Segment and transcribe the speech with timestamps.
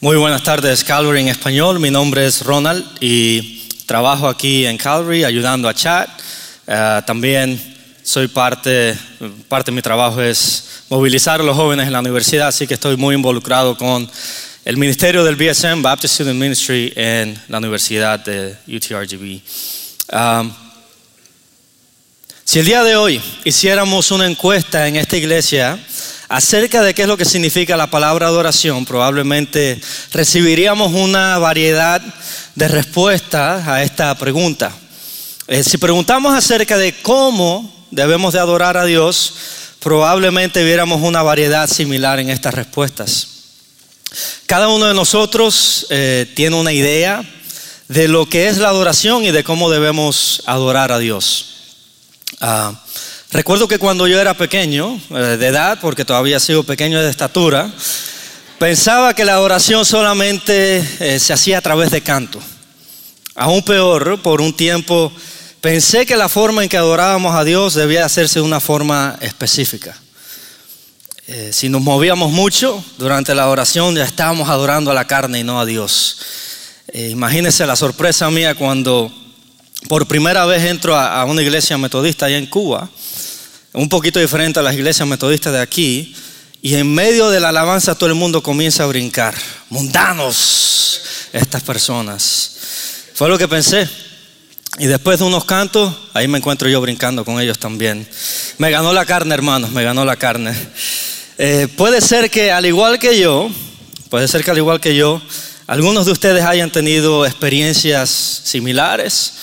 [0.00, 1.80] Muy buenas tardes, Calvary en español.
[1.80, 6.08] Mi nombre es Ronald y trabajo aquí en Calvary ayudando a Chat.
[6.68, 7.60] Eh, también
[8.04, 8.96] soy parte,
[9.48, 12.96] parte de mi trabajo es movilizar a los jóvenes en la universidad, así que estoy
[12.96, 14.08] muy involucrado con
[14.64, 19.40] el ministerio del BSM, Baptist Student Ministry, en la Universidad de UTRGV.
[20.12, 20.52] Um,
[22.44, 25.76] si el día de hoy hiciéramos una encuesta en esta iglesia,
[26.28, 29.80] acerca de qué es lo que significa la palabra adoración, probablemente
[30.12, 32.02] recibiríamos una variedad
[32.54, 34.72] de respuestas a esta pregunta.
[35.46, 39.34] Eh, si preguntamos acerca de cómo debemos de adorar a Dios,
[39.80, 43.28] probablemente viéramos una variedad similar en estas respuestas.
[44.46, 47.22] Cada uno de nosotros eh, tiene una idea
[47.88, 51.46] de lo que es la adoración y de cómo debemos adorar a Dios.
[52.40, 52.72] Ah,
[53.30, 57.70] Recuerdo que cuando yo era pequeño, eh, de edad, porque todavía sigo pequeño de estatura,
[58.58, 62.40] pensaba que la adoración solamente eh, se hacía a través de canto.
[63.34, 65.12] Aún peor, por un tiempo
[65.60, 69.94] pensé que la forma en que adorábamos a Dios debía hacerse de una forma específica.
[71.26, 75.44] Eh, si nos movíamos mucho durante la oración, ya estábamos adorando a la carne y
[75.44, 76.18] no a Dios.
[76.94, 79.12] imagínense la sorpresa mía cuando
[79.86, 82.90] por primera vez entro a, una iglesia metodista allá en Cuba
[83.72, 86.14] un poquito diferente a las iglesias metodistas de aquí,
[86.60, 89.34] y en medio de la alabanza todo el mundo comienza a brincar.
[89.70, 91.00] Mundanos
[91.32, 92.56] estas personas.
[93.14, 93.88] Fue lo que pensé.
[94.78, 98.08] Y después de unos cantos, ahí me encuentro yo brincando con ellos también.
[98.58, 100.54] Me ganó la carne, hermanos, me ganó la carne.
[101.36, 103.48] Eh, puede ser que al igual que yo,
[104.10, 105.22] puede ser que al igual que yo,
[105.68, 108.10] algunos de ustedes hayan tenido experiencias
[108.44, 109.34] similares.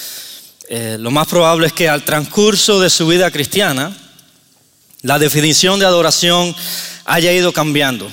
[0.67, 3.95] Eh, lo más probable es que al transcurso de su vida cristiana,
[5.02, 6.55] la definición de adoración
[7.05, 8.11] haya ido cambiando.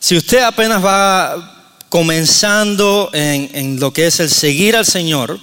[0.00, 5.38] Si usted apenas va comenzando en, lo que es el seguir al Señor,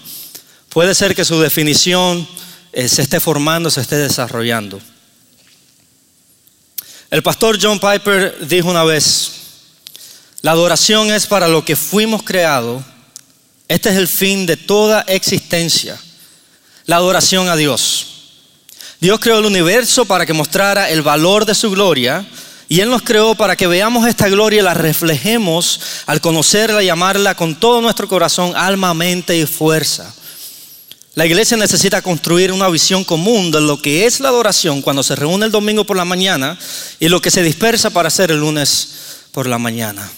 [0.70, 2.28] puede ser que su definición
[2.74, 4.80] eh, se esté formando, se esté desarrollando.
[7.10, 9.32] El pastor John Piper dijo una vez,
[10.42, 12.84] la adoración es para lo que fuimos creados,
[13.68, 16.00] este es el fin de toda existencia,
[16.86, 18.08] la adoración a Dios.
[19.00, 22.26] Dios creó el universo para que mostrara el valor de su gloria
[22.68, 26.90] y Él nos creó para que veamos esta gloria y la reflejemos al conocerla y
[26.90, 30.14] amarla con todo nuestro corazón, alma, mente y fuerza.
[31.14, 35.16] La iglesia necesita construir una visión común de lo que es la adoración cuando se
[35.16, 36.58] reúne el domingo por la mañana
[37.00, 38.90] y lo que se dispersa para hacer el lunes
[39.32, 40.10] por la mañana.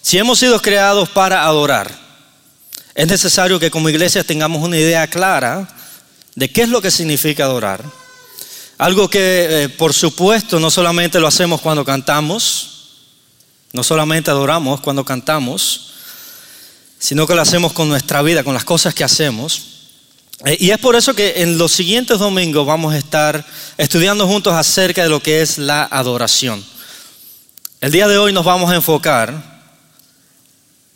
[0.00, 2.07] Si hemos sido creados para adorar,
[2.98, 5.68] es necesario que como iglesia tengamos una idea clara
[6.34, 7.84] de qué es lo que significa adorar.
[8.76, 12.88] Algo que, eh, por supuesto, no solamente lo hacemos cuando cantamos,
[13.72, 15.92] no solamente adoramos cuando cantamos,
[16.98, 19.62] sino que lo hacemos con nuestra vida, con las cosas que hacemos.
[20.44, 24.54] Eh, y es por eso que en los siguientes domingos vamos a estar estudiando juntos
[24.54, 26.64] acerca de lo que es la adoración.
[27.80, 29.62] El día de hoy nos vamos a enfocar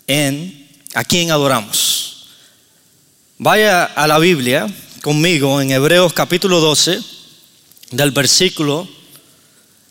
[0.08, 0.61] en
[0.94, 2.26] a quién adoramos.
[3.38, 4.72] Vaya a la Biblia,
[5.03, 7.00] conmigo en Hebreos capítulo 12,
[7.91, 8.88] del versículo,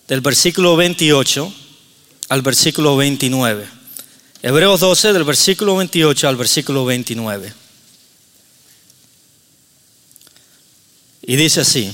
[0.08, 1.54] del versículo 28
[2.30, 3.68] al versículo 29.
[4.44, 7.54] Hebreos 12, del versículo 28 al versículo 29.
[11.24, 11.94] Y dice así,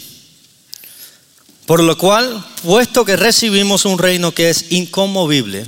[1.65, 5.65] por lo cual, puesto que recibimos un reino que es inconmovible,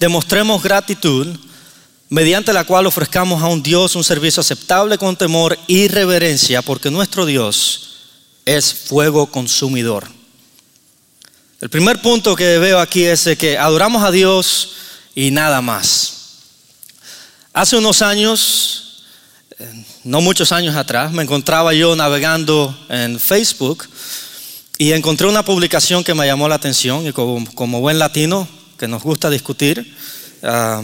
[0.00, 1.38] demostremos gratitud
[2.12, 6.90] mediante la cual ofrezcamos a un Dios un servicio aceptable con temor y reverencia, porque
[6.90, 7.94] nuestro Dios
[8.44, 10.06] es fuego consumidor.
[11.62, 14.74] El primer punto que veo aquí es que adoramos a Dios
[15.14, 16.12] y nada más.
[17.54, 19.04] Hace unos años,
[20.04, 23.88] no muchos años atrás, me encontraba yo navegando en Facebook
[24.76, 28.46] y encontré una publicación que me llamó la atención y como, buen latino
[28.76, 29.96] que nos gusta discutir,
[30.42, 30.82] ah,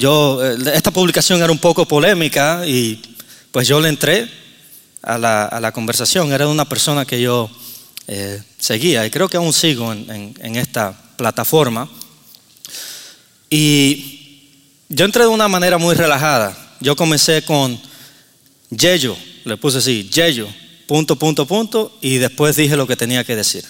[0.00, 3.00] yo, eh, esta publicación era un poco polémica y
[3.52, 4.28] pues yo le entré
[5.02, 6.32] a la, conversación.
[6.32, 7.50] Era de una persona que yo
[8.08, 11.88] eh, seguía y creo que aún sigo en, esta plataforma.
[13.50, 14.48] Y
[14.88, 16.56] yo entré de una manera muy relajada.
[16.80, 17.78] Yo comencé con
[18.70, 20.48] Yeyo, le puse así, Yeyo,
[20.86, 23.64] punto, punto, punto, y después dije lo que tenía que decir.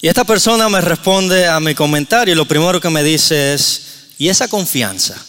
[0.00, 3.82] Y esta persona me responde a mi comentario y lo primero que me dice es,
[4.16, 5.22] ¿y esa confianza?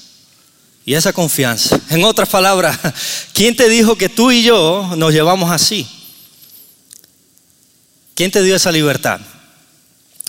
[0.85, 1.79] Y esa confianza.
[1.89, 2.77] En otras palabras,
[3.33, 5.87] ¿quién te dijo que tú y yo nos llevamos así?
[8.15, 9.21] ¿Quién te dio esa libertad?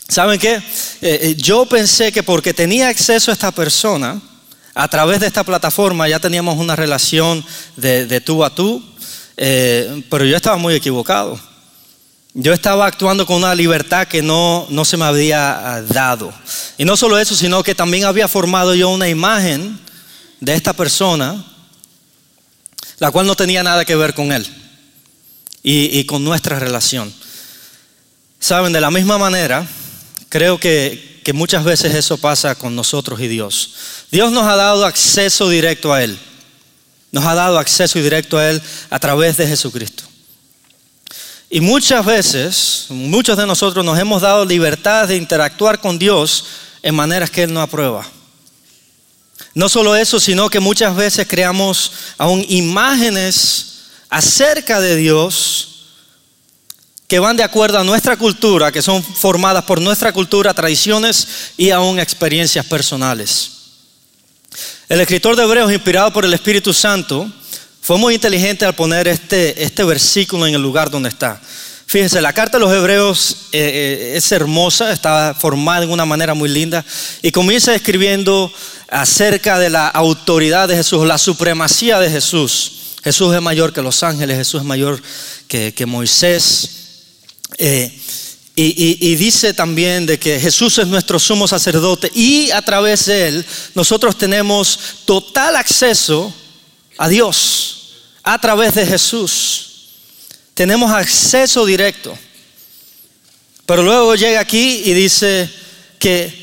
[0.09, 0.57] ¿Saben qué?
[0.57, 0.63] Eh,
[1.01, 4.21] eh, yo pensé que porque tenía acceso a esta persona,
[4.75, 7.45] a través de esta plataforma ya teníamos una relación
[7.77, 8.83] de, tú a tú,
[9.37, 11.41] eh, pero yo estaba muy equivocado.
[12.35, 16.33] Yo estaba actuando con una libertad que no, no se me había ah, dado.
[16.79, 19.79] Y no solo eso, sino que también había formado yo una imagen
[20.43, 21.45] de esta persona,
[22.99, 24.45] la cual no tenía nada que ver con él
[25.63, 27.15] y, con nuestra relación.
[28.41, 29.65] Saben, de la misma manera,
[30.29, 33.75] creo que, que muchas veces eso pasa con nosotros y Dios.
[34.11, 36.19] Dios nos ha dado acceso directo a Él.
[37.13, 38.61] Nos ha dado acceso directo a Él
[38.91, 40.03] a través de Jesucristo.
[41.49, 46.47] Y muchas veces, muchos de nosotros nos hemos dado libertad de interactuar con Dios
[46.83, 48.11] en maneras que Él no aprueba.
[49.55, 53.73] No solo eso, sino que muchas veces creamos aún imágenes
[54.09, 55.69] acerca de Dios
[57.07, 61.69] que van de acuerdo a nuestra cultura, que son formadas por nuestra cultura, tradiciones y
[61.69, 63.51] aún experiencias personales.
[64.89, 67.31] El escritor de Hebreos, inspirado por el Espíritu Santo,
[67.83, 71.41] fue muy inteligente al poner este, este versículo en el lugar donde está.
[71.93, 76.33] Fíjense, la carta de los Hebreos eh, eh, es hermosa, está formada en una manera
[76.33, 76.83] muy linda
[77.21, 78.51] y comienza escribiendo
[78.89, 82.97] acerca de la autoridad de Jesús, la supremacía de Jesús.
[83.05, 85.03] Jesús es mayor que los ángeles, Jesús es mayor
[85.47, 86.71] que, Moisés.
[87.59, 87.95] Eh,
[88.57, 93.29] y, y, dice también de que Jesús es nuestro sumo sacerdote y a través de
[93.29, 96.33] él nosotros tenemos total acceso
[96.97, 97.93] a Dios
[98.23, 99.72] a través de Jesús.
[100.55, 102.17] Tenemos acceso directo.
[103.67, 105.49] Pero luego llega aquí y dice
[105.99, 106.43] que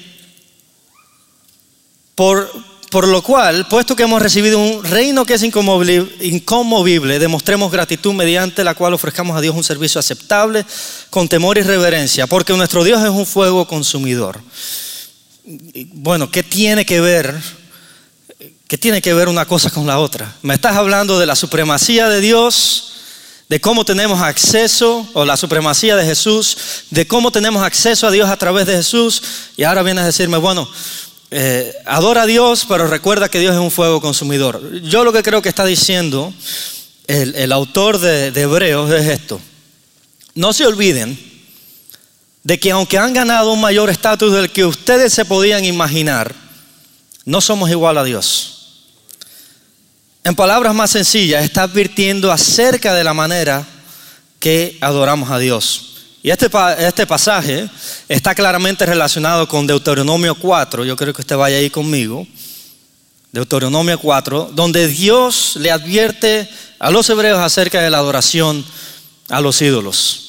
[2.16, 2.52] por,
[2.90, 8.64] por lo cual, puesto que hemos recibido un reino que es inconmovible, demostremos gratitud mediante
[8.64, 10.66] la cual ofrezcamos a Dios un servicio aceptable
[11.10, 14.42] con temor y reverencia, porque nuestro Dios es un fuego consumidor.
[15.94, 17.40] Bueno, ¿qué tiene que ver
[18.70, 20.36] ¿Qué tiene que ver una cosa con la otra?
[20.44, 22.99] Me estás hablando de la supremacía de Dios,
[23.50, 28.30] de cómo tenemos acceso, o la supremacía de Jesús, de cómo tenemos acceso a Dios
[28.30, 29.24] a través de Jesús,
[29.58, 30.70] y ahora vienes a decirme, bueno,
[31.32, 34.82] eh, adora a Dios, pero recuerda que Dios es un fuego consumidor.
[34.84, 36.32] Yo lo que creo que está diciendo
[37.08, 39.42] el, autor de, de Hebreos es esto.
[40.36, 41.18] No se olviden
[42.44, 46.36] de que aunque han ganado un mayor estatus del que ustedes se podían imaginar,
[47.26, 48.59] no somos igual a Dios.
[50.24, 53.66] En palabras más sencillas, está advirtiendo acerca de la manera
[54.40, 55.86] que adoramos a Dios.
[56.22, 56.50] Y este,
[56.80, 57.70] este pasaje
[58.10, 62.28] está claramente relacionado con Deuteronomio 4, yo creo que usted vaya ahí conmigo,
[63.32, 66.50] Deuteronomio 4, donde Dios le advierte
[66.80, 68.66] a los hebreos acerca de la adoración
[69.30, 70.26] a los ídolos.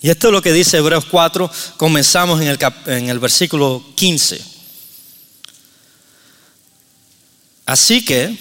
[0.00, 4.40] Y esto es lo que dice Hebreos 4, comenzamos en el, en el versículo 15.
[7.66, 8.38] Así que,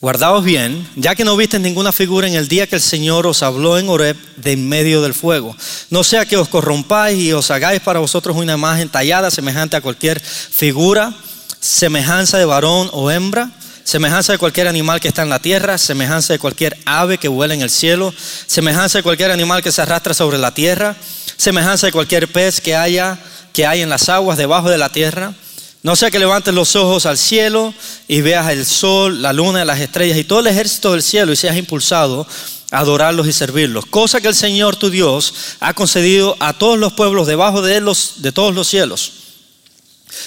[0.00, 3.42] Guardaos bien, ya que no viste ninguna figura en el día que el Señor os
[3.42, 5.56] habló en Horeb de en medio del fuego.
[5.90, 9.80] No sea que os corrompáis y os hagáis para vosotros una imagen tallada semejante a
[9.80, 11.12] cualquier figura,
[11.58, 13.50] semejanza de varón o hembra,
[13.82, 17.54] semejanza de cualquier animal que está en la tierra, semejanza de cualquier ave que vuela
[17.54, 18.14] en el cielo,
[18.46, 20.94] semejanza de cualquier animal que se arrastra sobre la tierra,
[21.36, 23.18] semejanza de cualquier pez que haya
[23.52, 25.34] que hay en las aguas debajo de la tierra
[25.82, 27.72] no sea que levantes los ojos al cielo
[28.08, 31.36] y veas el sol, la luna, las estrellas y todo el ejército del cielo y
[31.36, 32.26] seas impulsado
[32.70, 33.86] a adorarlos y servirlos.
[33.86, 38.14] Cosa que el Señor tu Dios ha concedido a todos los pueblos debajo de, los,
[38.22, 39.12] de todos los cielos.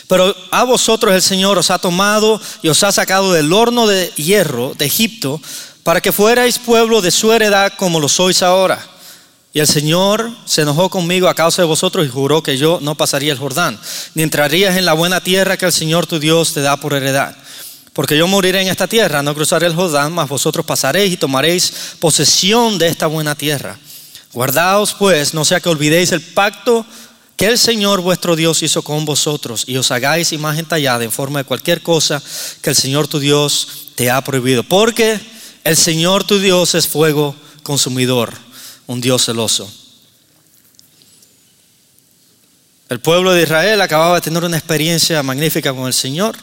[0.08, 4.08] Pero a vosotros el Señor os ha tomado y os ha sacado del horno de
[4.16, 5.42] hierro de Egipto
[5.84, 8.88] para que fuerais pueblo de su heredad como lo sois ahora.
[9.54, 12.96] Y el Señor se enojó conmigo a causa de vosotros y juró que yo no
[12.96, 13.78] pasaría el Jordán,
[14.16, 17.36] ni entrarías en la buena tierra que el Señor tu Dios te da por heredad.
[17.92, 21.74] Porque yo moriré en esta tierra, no cruzaré el Jordán, mas vosotros pasaréis y tomaréis
[22.00, 23.78] posesión de esta buena tierra.
[24.32, 26.86] Guardaos pues, no sea que olvidéis el pacto
[27.36, 31.40] que el Señor vuestro Dios hizo con vosotros y os hagáis imagen tallada en forma
[31.40, 32.24] de cualquier cosa
[32.62, 34.64] que el Señor tu Dios te ha prohibido.
[34.64, 35.20] Porque
[35.66, 38.32] el Señor tu Dios es fuego consumidor
[38.92, 39.72] un Dios celoso.
[42.90, 46.38] El pueblo de Israel acababa de tener una experiencia magnífica con el Señor.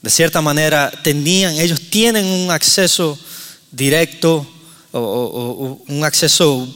[0.00, 3.18] De cierta manera, tenían, ellos tienen un acceso
[3.70, 4.46] directo,
[4.92, 6.66] o, un acceso,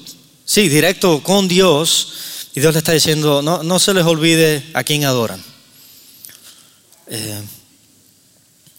[0.44, 2.12] sí, directo con Dios.
[2.54, 5.42] Y Dios le está diciendo, no, no se les olvide a quién adoran.
[7.06, 7.42] Eh,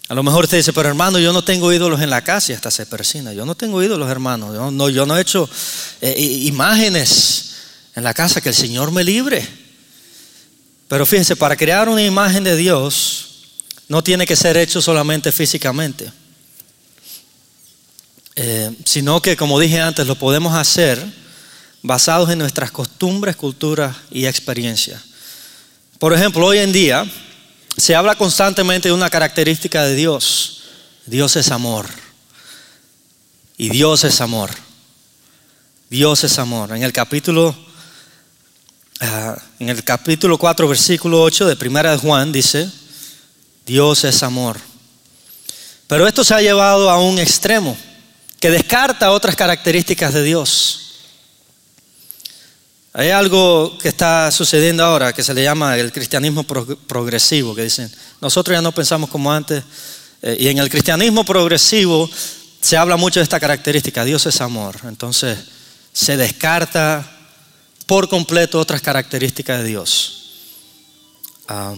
[0.10, 2.56] a lo mejor usted dice, pero hermano, yo no tengo ídolos en la casa y
[2.56, 3.32] hasta se persina.
[3.32, 4.52] Yo no tengo ídolos, hermano.
[4.56, 5.48] Yo no, yo no he hecho
[6.02, 7.52] eh, imágenes
[7.96, 9.48] en la casa, que el Señor me libre.
[10.88, 13.28] Pero fíjense, para crear una imagen de Dios
[13.88, 16.12] no tiene que ser hecho solamente físicamente,
[18.36, 21.06] eh, sino que, como dije antes, lo podemos hacer
[21.84, 25.04] basados en nuestras costumbres, culturas y experiencias.
[26.00, 27.06] Por ejemplo, hoy en día
[27.80, 30.64] se habla constantemente de una característica de Dios.
[31.06, 31.88] Dios es amor.
[33.58, 34.52] Y Dios es amor.
[35.90, 36.76] Dios es amor.
[36.76, 37.56] En el capítulo
[39.02, 42.70] Ah, en el capítulo 4, versículo 8 de Primera de Juan dice,
[43.66, 44.60] Dios es amor.
[45.88, 47.78] Pero esto se ha llevado a un extremo
[48.42, 50.89] que descarta otras características de Dios.
[52.94, 57.92] Hay algo que está sucediendo ahora que se le llama el cristianismo progresivo, que dicen,
[58.20, 59.64] nosotros ya no pensamos como antes,
[60.22, 62.10] eh, y en el cristianismo progresivo
[62.60, 64.78] se habla mucho de esta característica, Dios es amor.
[64.86, 65.38] Entonces
[65.94, 67.10] se descarta
[67.86, 70.16] por completo otras características de Dios.
[71.48, 71.76] Ah,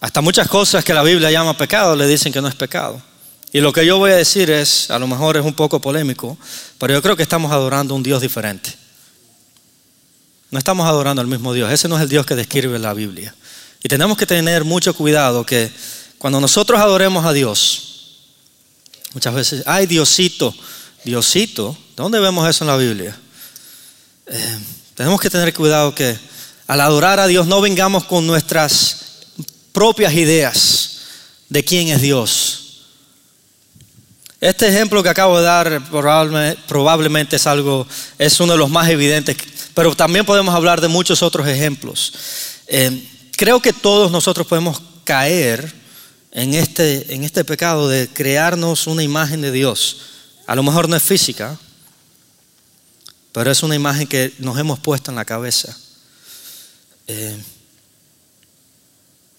[0.00, 3.02] hasta muchas cosas que la Biblia llama pecado le dicen que no es pecado.
[3.52, 6.36] Y lo que yo voy a decir es, a lo mejor es un poco polémico,
[6.78, 8.83] pero yo creo que estamos adorando a un Dios diferente.
[10.54, 11.72] No estamos adorando al mismo Dios.
[11.72, 13.34] Ese no es el Dios que describe la Biblia.
[13.82, 15.68] Y tenemos que tener mucho cuidado que
[16.16, 18.20] cuando nosotros adoremos a Dios,
[19.14, 20.54] muchas veces, ay Diosito,
[21.02, 23.18] Diosito, ¿dónde vemos eso en la Biblia?
[24.26, 24.58] Eh,
[24.94, 26.16] tenemos que tener cuidado que
[26.68, 29.24] al adorar a Dios no vengamos con nuestras
[29.72, 30.98] propias ideas
[31.48, 32.60] de quién es Dios.
[34.40, 35.82] Este ejemplo que acabo de dar
[36.68, 39.36] probablemente, es algo, es uno de los más evidentes,
[39.74, 42.12] pero también podemos hablar de muchos otros ejemplos.
[42.68, 45.72] Eh, creo que todos nosotros podemos caer
[46.30, 49.98] en este, en este pecado de crearnos una imagen de Dios.
[50.46, 51.58] A lo mejor no es física,
[53.32, 55.76] pero es una imagen que nos hemos puesto en la cabeza.
[57.06, 57.36] Eh,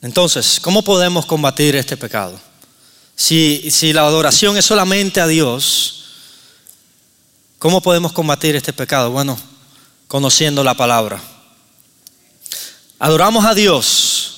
[0.01, 2.39] entonces, ¿cómo podemos combatir este pecado?
[3.15, 6.03] Si, si la adoración es solamente a Dios,
[7.57, 9.11] ¿cómo podemos combatir este pecado?
[9.11, 9.39] Bueno,
[10.07, 11.21] conociendo la palabra.
[12.99, 14.35] Adoramos a Dios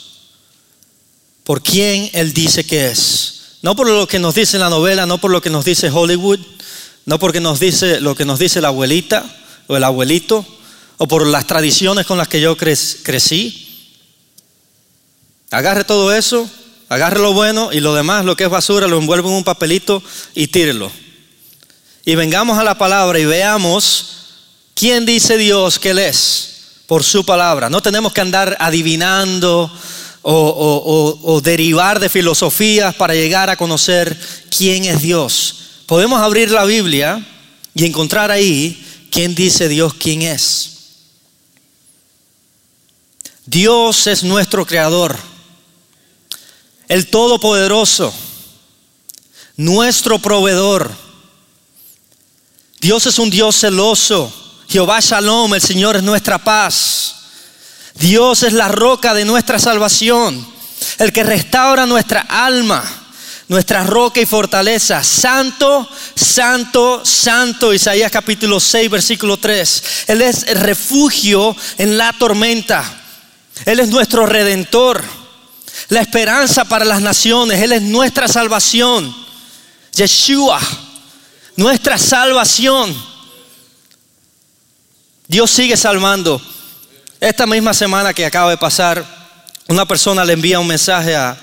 [1.44, 3.34] por quien Él dice que es.
[3.62, 6.40] No por lo que nos dice la novela, no por lo que nos dice Hollywood,
[7.06, 9.26] no porque nos dice lo que nos dice la abuelita,
[9.68, 10.46] o el abuelito,
[10.98, 13.64] o por las tradiciones con las que yo crecí.
[15.52, 16.50] Agarre todo eso,
[16.90, 20.04] agarre lo bueno y lo demás, lo que es basura, lo envuelve en un papelito
[20.34, 20.92] y tírelo.
[22.04, 24.17] Y vengamos a la palabra y veamos
[24.78, 26.50] quién dice Dios que Él es
[26.86, 27.68] por su palabra.
[27.68, 29.72] No tenemos que andar adivinando
[30.22, 34.18] o, derivar de filosofías para llegar a conocer
[34.56, 35.56] quién es Dios.
[35.88, 37.26] Podemos abrir la Biblia
[37.74, 40.74] y encontrar ahí ¿quién dice Dios quién es?
[43.46, 45.18] Dios es nuestro creador,
[46.90, 48.14] el Todopoderoso,
[49.56, 50.92] nuestro proveedor.
[52.82, 54.47] Dios es un Dios celoso.
[54.68, 57.16] Jehová Shalom, el Señor es nuestra paz.
[57.96, 60.46] Dios es la roca de nuestra salvación,
[61.00, 62.84] el que restaura nuestra alma
[63.48, 65.04] nuestra roca y fortaleza.
[65.04, 67.74] Santo, santo, santo.
[67.74, 69.84] Isaías capítulo 6, versículo 3.
[70.08, 72.84] Él es el refugio en la tormenta.
[73.66, 75.04] Él es nuestro redentor.
[75.90, 77.62] La esperanza para las naciones.
[77.62, 79.16] Él es nuestra salvación.
[79.94, 80.60] Yeshua,
[81.56, 83.17] nuestra salvación.
[85.28, 86.42] Dios sigue salvando.
[87.20, 89.06] Esta misma semana que acaba de pasar,
[89.68, 91.38] una persona le envía un mensaje a,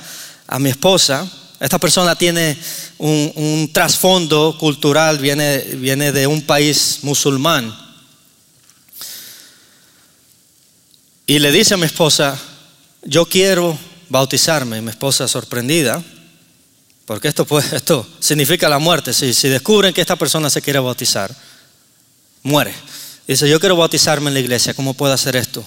[0.47, 1.29] a mi esposa
[1.65, 2.59] esta persona tiene
[2.99, 7.75] un, trasfondo cultural, viene, viene de un país musulmán.
[11.27, 12.39] Y le dice a mi esposa,
[13.03, 13.79] yo quiero
[14.11, 14.77] bautizarme.
[14.77, 16.03] Y mi esposa sorprendida,
[17.07, 19.15] porque esto, pues, esto significa la muerte.
[19.15, 21.35] Si, si descubren que esta persona se quiere bautizar,
[22.43, 22.75] muere.
[23.27, 25.65] Dice, yo quiero bautizarme en la iglesia, ¿cómo puedo hacer esto?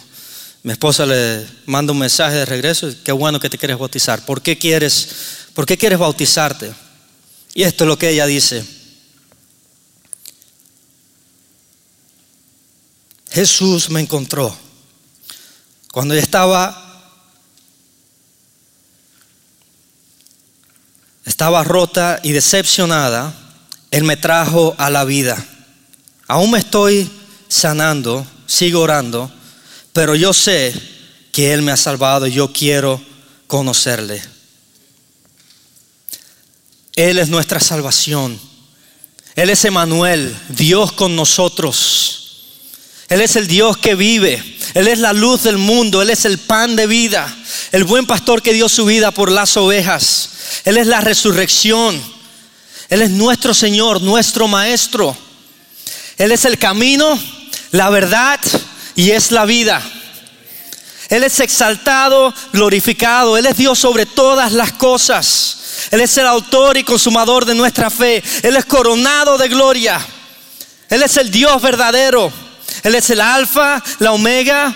[0.63, 4.25] Mi esposa le manda un mensaje de regreso, qué bueno que te quieres bautizar.
[4.25, 5.09] ¿Por qué quieres
[5.57, 6.71] ¿Por qué quieres bautizarte?
[7.55, 8.63] Y esto es lo que ella dice.
[13.31, 14.55] Jesús me encontró
[15.91, 16.83] cuando yo estaba
[21.25, 23.33] estaba rota y decepcionada,
[23.89, 25.43] él me trajo a la vida.
[26.27, 27.09] Aún me estoy
[27.47, 29.31] sanando, sigo orando,
[29.93, 30.73] pero yo sé
[31.31, 33.01] que él me ha salvado y yo quiero
[33.47, 34.21] conocerle.
[36.95, 38.39] Él es nuestra salvación.
[39.35, 42.17] Él es Emanuel, Dios con nosotros.
[43.07, 44.43] Él es el Dios que vive.
[44.73, 46.01] Él es la luz del mundo.
[46.01, 47.33] Él es el pan de vida.
[47.71, 50.29] El buen pastor que dio su vida por las ovejas.
[50.65, 52.01] Él es la resurrección.
[52.89, 55.15] Él es nuestro Señor, nuestro Maestro.
[56.17, 57.19] Él es el camino,
[57.71, 58.39] la verdad
[58.95, 59.81] y es la vida.
[61.09, 63.37] Él es exaltado, glorificado.
[63.37, 65.87] Él es Dios sobre todas las cosas.
[65.91, 68.21] Él es el autor y consumador de nuestra fe.
[68.43, 69.99] Él es coronado de gloria.
[70.89, 72.31] Él es el Dios verdadero.
[72.83, 74.73] Él es el alfa, la omega,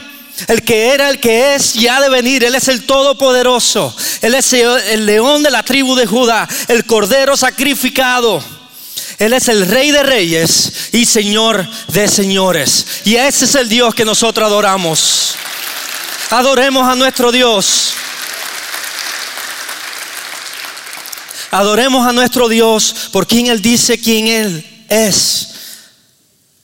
[0.47, 2.43] el que era, el que es y ha de venir.
[2.43, 3.93] Él es el todopoderoso.
[4.21, 8.43] Él es el león de la tribu de Judá, el cordero sacrificado.
[9.21, 12.87] Él es el rey de reyes y señor de señores.
[13.05, 15.35] Y ese es el Dios que nosotros adoramos.
[16.31, 17.93] Adoremos a nuestro Dios.
[21.51, 25.49] Adoremos a nuestro Dios por quien Él dice quién Él es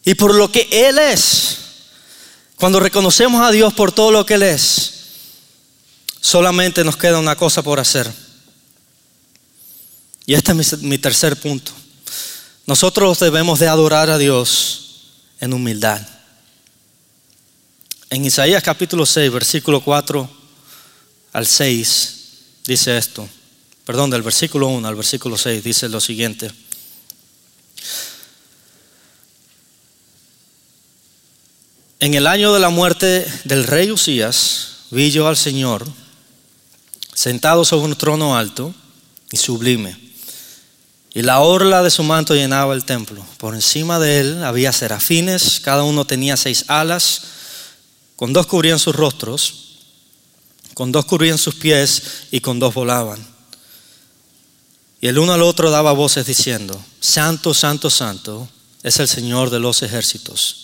[0.04, 1.58] y por lo que Él es.
[2.56, 4.94] Cuando reconocemos a Dios por todo lo que Él es,
[6.22, 8.12] solamente nos queda una cosa por hacer.
[10.26, 11.72] Y este es mi, tercer punto.
[12.68, 15.06] Nosotros debemos de adorar a Dios
[15.40, 16.06] en humildad.
[18.10, 20.30] En Isaías capítulo 6, versículo 4
[21.32, 22.16] al 6,
[22.66, 23.28] dice esto.
[23.86, 26.52] Perdón, del versículo 1 al versículo 6 dice lo siguiente.
[32.02, 35.88] En el año de la muerte del rey Usías, vi yo al Señor
[37.14, 38.76] sentado sobre un trono alto
[39.32, 40.07] y sublime.
[41.14, 43.26] Y la orla de su manto llenaba el templo.
[43.38, 47.22] Por encima de él había serafines, cada uno tenía seis alas,
[48.16, 49.80] con dos cubrían sus rostros,
[50.74, 53.26] con dos cubrían sus pies y con dos volaban.
[55.00, 58.50] Y el uno al otro daba voces diciendo, Santo, Santo, Santo
[58.84, 60.64] es el Señor de los ejércitos.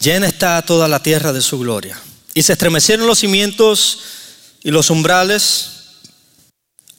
[0.00, 1.98] Llena está toda la tierra de su gloria.
[2.34, 4.00] Y se estremecieron los cimientos
[4.62, 5.73] y los umbrales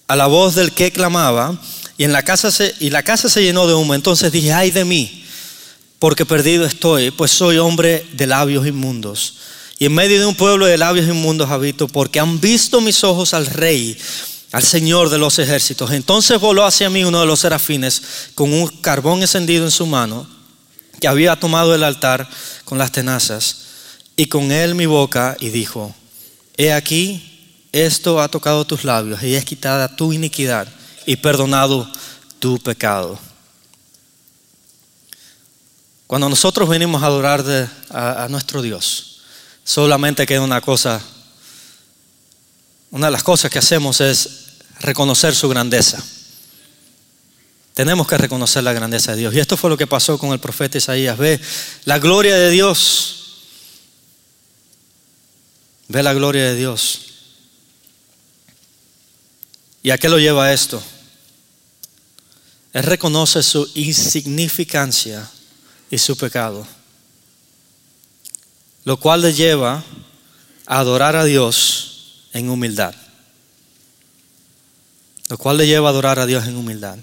[0.08, 1.60] a la voz del que clamaba,
[1.98, 3.96] y, en la casa se, y la casa se llenó de humo.
[3.96, 5.26] Entonces dije, ay de mí,
[6.00, 9.36] porque perdido estoy, pues soy hombre de labios inmundos.
[9.80, 13.34] Y en medio de un pueblo de labios inmundos habito, porque han visto mis ojos
[13.34, 13.98] al rey,
[14.52, 15.92] al Señor de los ejércitos.
[15.92, 18.02] Entonces voló hacia mí uno de los serafines
[18.36, 20.28] con un carbón encendido en su mano
[21.00, 22.30] que había tomado el altar
[22.64, 23.64] con las tenazas,
[24.18, 25.94] y con él mi boca, y dijo,
[26.56, 27.35] he aquí,
[27.84, 30.68] esto ha tocado tus labios, y es quitada tu iniquidad,
[31.06, 31.90] y perdonado
[32.40, 33.20] tu pecado.
[36.08, 37.44] Cuando nosotros venimos a adorar
[37.90, 39.22] a nuestro Dios,
[39.64, 41.02] solamente queda una cosa,
[42.92, 44.46] una de las cosas que hacemos es
[44.80, 46.04] reconocer su grandeza.
[47.74, 49.34] Tenemos que reconocer la grandeza de Dios.
[49.34, 51.18] Y esto fue lo que pasó con el profeta Isaías.
[51.18, 51.42] Ve
[51.84, 53.42] la gloria de Dios.
[55.90, 57.05] Ve la gloria de Dios.
[59.86, 60.82] ¿Y a qué lo lleva esto?
[62.74, 65.30] Él reconoce su insignificancia
[65.92, 66.66] y su pecado.
[68.84, 69.84] Lo cual le lleva
[70.66, 72.96] a adorar a Dios en humildad.
[75.30, 76.98] Lo cual le lleva a adorar a Dios en humildad.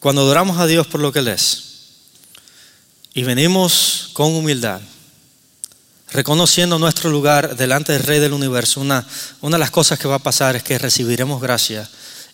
[0.00, 1.64] Cuando adoramos a Dios por lo que Él es
[3.12, 4.80] y venimos con humildad,
[6.12, 9.06] reconociendo nuestro lugar delante del Rey del universo, una,
[9.40, 11.88] una de las cosas que va a pasar es que recibiremos gracia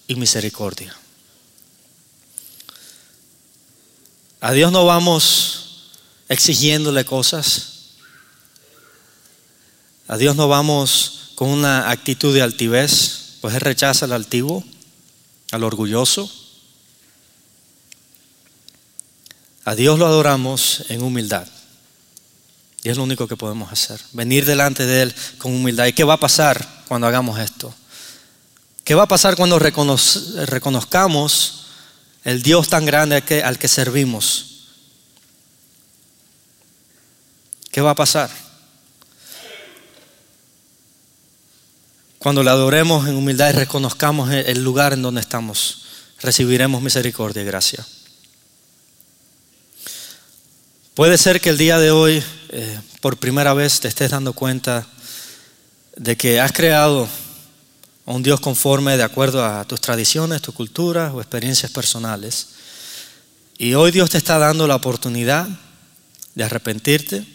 [0.06, 0.96] y misericordia.
[4.40, 5.90] A Dios no vamos
[6.28, 7.72] exigiéndole cosas.
[10.06, 14.64] A Dios no vamos con una actitud de altivez, pues Él rechaza al altivo,
[15.50, 16.30] al orgulloso.
[19.64, 21.46] A Dios lo adoramos en humildad.
[22.82, 24.00] Y es lo único que podemos hacer.
[24.12, 25.86] Venir delante de Él con humildad.
[25.86, 27.74] ¿Y qué va a pasar cuando hagamos esto?
[28.84, 31.66] ¿Qué va a pasar cuando reconozcamos
[32.24, 34.44] el Dios tan grande al que, al que servimos?
[37.70, 38.30] ¿Qué va a pasar?
[42.18, 45.84] Cuando le adoremos en humildad y reconozcamos el lugar en donde estamos,
[46.20, 47.86] recibiremos misericordia y gracia.
[50.94, 54.86] Puede ser que el día de hoy, eh, por primera vez, te estés dando cuenta
[55.96, 57.08] de que has creado
[58.04, 62.48] un Dios conforme de acuerdo a tus tradiciones, tu cultura o experiencias personales.
[63.58, 65.48] Y hoy Dios te está dando la oportunidad
[66.34, 67.26] de arrepentirte,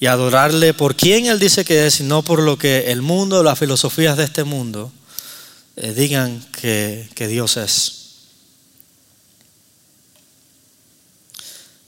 [0.00, 3.42] y adorarle por quien Él dice que es y no por lo que el mundo,
[3.42, 4.92] las filosofías de este mundo
[5.74, 7.97] eh, digan que Dios es.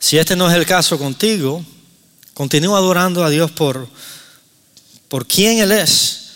[0.00, 1.62] Si este no es el caso contigo,
[2.32, 3.86] continúa adorando a Dios por,
[5.08, 6.30] por quién Él es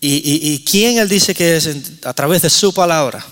[0.00, 1.70] y, y, quién Él dice que es
[2.04, 3.24] a través de su palabra.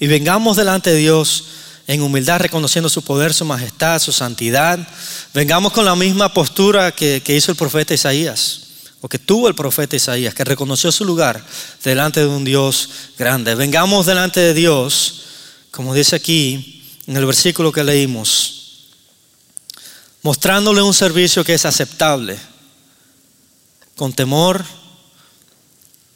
[0.00, 1.44] Y vengamos delante de Dios
[1.86, 4.80] en humildad, reconociendo su poder, su majestad, su santidad.
[5.32, 8.62] Vengamos con la misma postura que, que hizo el profeta Isaías,
[9.00, 11.44] o que tuvo el profeta Isaías, que reconoció su lugar
[11.84, 13.54] delante de un Dios grande.
[13.54, 15.22] Vengamos delante de Dios,
[15.70, 18.63] como dice aquí en el versículo que leímos,
[20.24, 22.38] mostrándole un servicio que es aceptable,
[23.94, 24.64] con temor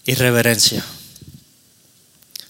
[0.06, 0.82] y reverencia.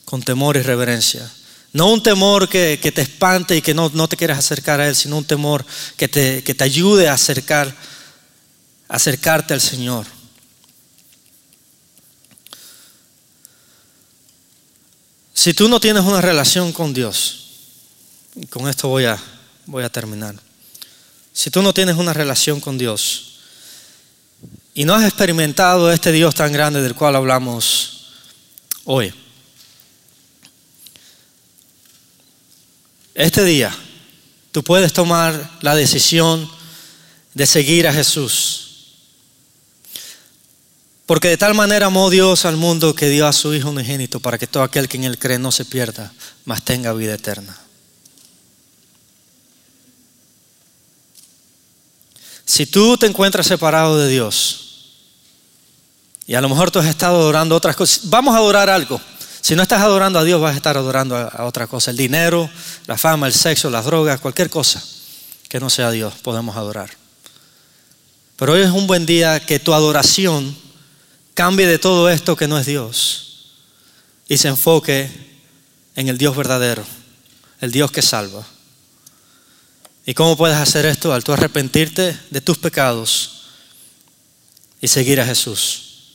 [0.04, 1.28] Con temor y reverencia.
[1.72, 5.18] No un temor que, te espante y que no, te quieras acercar a Él, sino
[5.18, 5.66] un temor
[5.96, 7.74] que te, que te ayude a acercar,
[8.86, 10.06] acercarte al Señor.
[15.34, 17.46] Si tú no tienes una relación con Dios,
[18.36, 19.18] y con esto voy a,
[19.66, 20.47] voy a terminar.
[21.38, 23.38] Si tú no tienes una relación con Dios
[24.74, 28.08] y no has experimentado este Dios tan grande del cual hablamos
[28.82, 29.14] hoy,
[33.14, 33.76] Este día
[34.52, 36.48] tú puedes tomar la decisión
[37.34, 38.94] de seguir a Jesús.
[41.04, 44.38] Porque de tal manera amó Dios al mundo que dio a su Hijo unigénito para
[44.38, 46.12] que todo aquel que en Él cree no se pierda,
[46.44, 47.58] mas tenga vida eterna.
[52.48, 54.94] Si tú te encuentras separado de Dios
[56.26, 58.98] y a lo mejor tú has estado adorando otras cosas, vamos a adorar algo.
[59.42, 61.90] Si no estás adorando a Dios, vas a estar adorando a, otra cosa.
[61.90, 62.48] El dinero,
[62.86, 64.82] la fama, el sexo, las drogas, cualquier cosa
[65.46, 66.88] que no sea Dios, podemos adorar.
[68.36, 70.56] Pero hoy es un buen día que tu adoración
[71.34, 73.52] cambie de todo esto que no es Dios
[74.26, 75.10] y se enfoque
[75.96, 76.82] en el Dios verdadero,
[77.60, 78.46] el Dios que salva.
[80.08, 81.12] ¿Y cómo puedes hacer esto?
[81.12, 83.42] Al tú arrepentirte de tus pecados
[84.80, 86.14] y seguir a Jesús.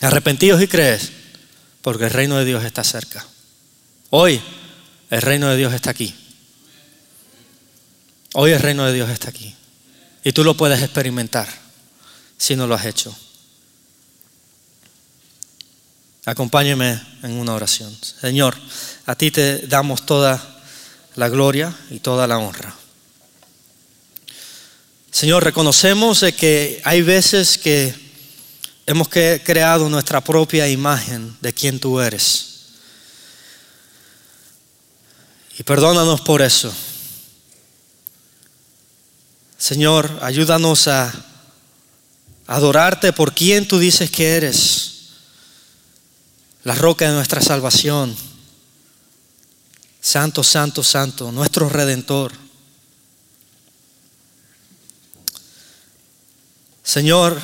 [0.00, 1.12] Arrepentidos y crees
[1.82, 3.26] porque el reino de Dios está cerca.
[4.08, 4.40] Hoy
[5.10, 6.14] el reino de Dios está aquí.
[8.32, 9.54] Hoy el reino de Dios está aquí.
[10.24, 11.48] Y tú lo puedes experimentar
[12.38, 13.14] si no lo has hecho.
[16.24, 17.94] Acompáñeme en una oración.
[18.22, 18.56] Señor,
[19.04, 20.62] a ti te damos toda
[21.16, 22.74] la gloria y toda la honra.
[25.12, 28.02] Señor, reconocemos que hay veces que
[28.84, 32.48] Hemos creado nuestra propia imagen de quién tú eres.
[35.56, 36.72] Y perdónanos por eso.
[39.56, 41.12] Señor, ayúdanos a
[42.48, 44.88] adorarte por quien tú dices que eres.
[46.64, 48.16] La roca de nuestra salvación.
[50.00, 52.32] Santo, santo, santo, nuestro redentor.
[56.82, 57.40] Señor,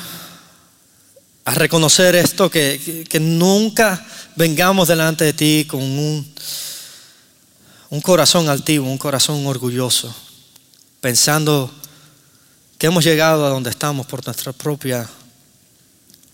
[1.45, 6.33] a reconocer esto, que, nunca vengamos delante de ti con un,
[7.89, 10.13] un corazón altivo, un corazón orgulloso,
[10.99, 11.71] pensando
[12.77, 15.09] que hemos llegado a donde estamos por nuestra propia,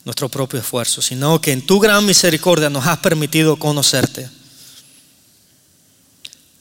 [0.04, 4.30] nuestro propio esfuerzo, sino que en tu gran misericordia nos has permitido conocerte.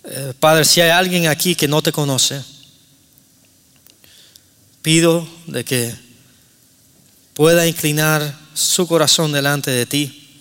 [0.05, 2.45] Eh, Padre, si hay alguien aquí que no te conoce,
[4.83, 6.04] pido de que
[7.35, 10.41] pueda inclinar su corazón delante de ti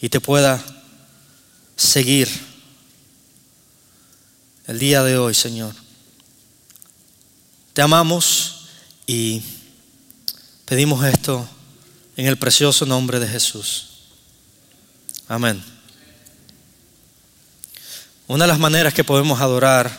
[0.00, 0.64] y te pueda
[1.76, 2.28] seguir
[4.66, 5.74] el día de hoy, Señor.
[7.72, 8.68] Te amamos
[9.06, 9.42] y
[10.64, 11.48] pedimos esto
[12.16, 13.88] en el precioso nombre de Jesús.
[15.26, 15.62] Amén.
[18.28, 19.90] Una de las maneras que podemos adorar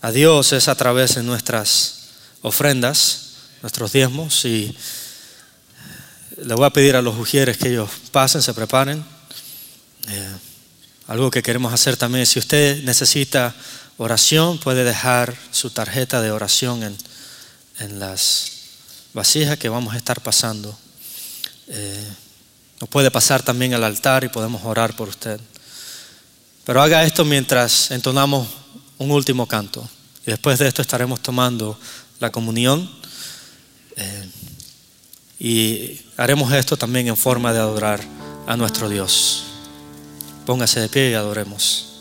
[0.00, 2.08] a Dios es a través de nuestras
[2.40, 4.74] ofrendas, nuestros diezmos y
[6.36, 9.04] le voy a pedir a los ujieres que ellos pasen, se preparen.
[10.08, 10.36] Eh,
[11.08, 13.54] algo que queremos hacer también, si usted necesita
[13.96, 16.96] oración, puede dejar su tarjeta de oración en,
[17.78, 18.52] en las
[19.14, 20.76] vasijas que vamos a estar pasando.
[21.68, 22.06] Eh,
[22.90, 25.40] puede pasar también al altar y podemos orar por usted.
[26.64, 28.48] Pero haga esto mientras entonamos
[28.98, 29.88] un último canto.
[30.26, 31.78] Y después de esto estaremos tomando
[32.18, 32.90] la comunión.
[33.96, 34.30] Eh,
[35.38, 38.00] y haremos esto también en forma de adorar
[38.46, 39.44] a nuestro Dios.
[40.44, 41.95] Póngase de pie y adoremos.